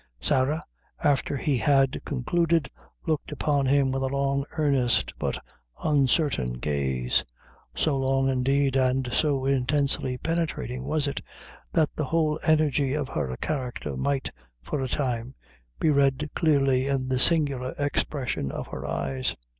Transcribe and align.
Sarah, 0.19 0.63
after 1.03 1.37
he 1.37 1.59
had 1.59 2.01
concluded, 2.05 2.71
looked 3.05 3.31
upon 3.31 3.67
him 3.67 3.91
with 3.91 4.01
a 4.01 4.07
long, 4.07 4.45
earnest, 4.53 5.13
but 5.19 5.37
uncertain 5.83 6.53
gaze; 6.53 7.23
so 7.75 7.99
long, 7.99 8.27
indeed, 8.27 8.75
and 8.75 9.13
so 9.13 9.45
intensely 9.45 10.17
penetrating 10.17 10.85
was 10.85 11.05
it, 11.07 11.21
that 11.71 11.95
the 11.95 12.05
whole 12.05 12.39
energy 12.41 12.95
of 12.95 13.09
her 13.09 13.37
character 13.41 13.95
might, 13.95 14.31
for 14.63 14.81
a 14.81 14.89
time, 14.89 15.35
be 15.79 15.91
read 15.91 16.31
clearly 16.33 16.87
in 16.87 17.07
the 17.07 17.19
singular 17.19 17.75
expression 17.77 18.51
of 18.51 18.65
her 18.69 18.87
eyes. 18.87 19.35